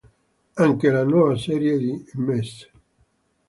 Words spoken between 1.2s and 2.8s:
serie di Ms.